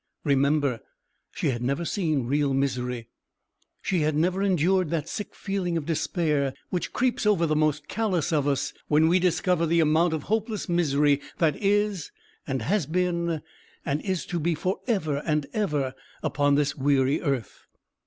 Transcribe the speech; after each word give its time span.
Remember, 0.23 0.79
she 1.29 1.51
had 1.51 1.61
never 1.61 1.85
seen 1.85 2.25
real 2.25 2.55
misery: 2.55 3.09
she 3.83 3.99
had 3.99 4.15
never 4.15 4.41
endured 4.41 4.89
that 4.89 5.07
sick 5.07 5.35
feeling 5.35 5.77
of 5.77 5.85
despair, 5.85 6.55
which 6.71 6.91
creeps 6.91 7.23
over 7.23 7.45
the 7.45 7.55
most 7.55 7.87
callous 7.87 8.33
of 8.33 8.47
us 8.47 8.73
when 8.87 9.07
we 9.07 9.19
discover 9.19 9.67
the 9.67 9.79
amount 9.79 10.13
of 10.13 10.23
hopeless 10.23 10.67
misery 10.67 11.21
that 11.37 11.55
is, 11.57 12.11
and 12.47 12.63
has 12.63 12.87
been, 12.87 13.43
and 13.85 14.01
is 14.01 14.25
to 14.25 14.39
be, 14.39 14.55
for 14.55 14.79
ever 14.87 15.17
and 15.17 15.45
ever 15.53 15.93
upon 16.23 16.55
this 16.55 16.75
weary 16.75 17.21
earth. 17.21 17.67